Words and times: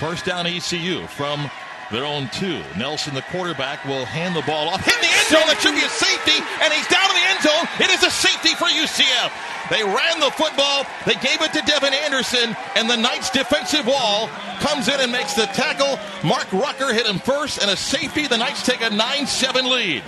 First 0.00 0.24
down 0.24 0.46
ECU 0.46 1.06
from 1.08 1.50
their 1.92 2.06
own 2.06 2.30
two. 2.32 2.62
Nelson, 2.74 3.12
the 3.12 3.20
quarterback, 3.28 3.84
will 3.84 4.06
hand 4.06 4.34
the 4.34 4.40
ball 4.48 4.70
off. 4.72 4.80
Hit 4.80 4.96
the 4.96 5.12
end 5.12 5.28
zone. 5.28 5.44
That 5.44 5.60
should 5.60 5.76
be 5.76 5.84
a 5.84 5.92
safety, 5.92 6.40
and 6.64 6.72
he's 6.72 6.88
down 6.88 7.04
in 7.12 7.16
the 7.20 7.26
end 7.28 7.40
zone. 7.44 7.64
It 7.84 7.92
is 7.92 8.00
a 8.00 8.08
safety 8.08 8.56
for 8.56 8.64
UCF. 8.64 9.28
They 9.68 9.84
ran 9.84 10.16
the 10.18 10.32
football. 10.32 10.88
They 11.04 11.20
gave 11.20 11.44
it 11.44 11.52
to 11.52 11.60
Devin 11.68 11.92
Anderson, 11.92 12.56
and 12.80 12.88
the 12.88 12.96
Knights 12.96 13.28
defensive 13.28 13.84
wall 13.84 14.28
comes 14.64 14.88
in 14.88 15.04
and 15.04 15.12
makes 15.12 15.34
the 15.34 15.44
tackle. 15.52 16.00
Mark 16.24 16.50
Rucker 16.50 16.94
hit 16.94 17.04
him 17.04 17.18
first, 17.18 17.60
and 17.60 17.70
a 17.70 17.76
safety. 17.76 18.26
The 18.26 18.38
Knights 18.38 18.64
take 18.64 18.80
a 18.80 18.88
9 18.88 19.26
7 19.26 19.68
lead. 19.68 20.02